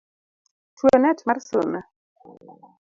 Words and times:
Twe 0.77 0.91
net 1.03 1.19
mar 1.27 1.39
suna 1.49 1.79